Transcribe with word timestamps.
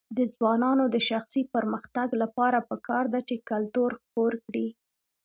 د 0.17 0.19
ځوانانو 0.33 0.83
د 0.93 0.97
شخصي 1.09 1.41
پرمختګ 1.53 2.07
لپاره 2.21 2.59
پکار 2.69 3.03
ده 3.13 3.19
چې 3.27 3.35
کلتور 3.51 3.89
خپور 4.01 4.31
کړي. 4.45 4.67